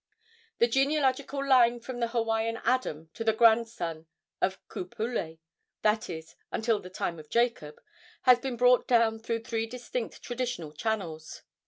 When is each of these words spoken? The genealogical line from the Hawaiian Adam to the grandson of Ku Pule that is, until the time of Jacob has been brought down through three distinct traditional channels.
The 0.57 0.65
genealogical 0.67 1.47
line 1.47 1.79
from 1.79 1.99
the 1.99 2.07
Hawaiian 2.07 2.57
Adam 2.63 3.11
to 3.13 3.23
the 3.23 3.33
grandson 3.33 4.07
of 4.41 4.57
Ku 4.67 4.85
Pule 4.85 5.37
that 5.83 6.09
is, 6.09 6.33
until 6.51 6.79
the 6.79 6.89
time 6.89 7.19
of 7.19 7.29
Jacob 7.29 7.79
has 8.23 8.39
been 8.39 8.57
brought 8.57 8.87
down 8.87 9.19
through 9.19 9.43
three 9.43 9.67
distinct 9.67 10.23
traditional 10.23 10.71
channels. 10.71 11.43